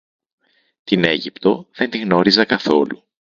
Την 0.83 1.03
Αίγυπτο 1.03 1.67
δεν 1.73 1.89
τη 1.89 1.97
γνώριζα 1.97 2.45
καθόλου 2.45 3.03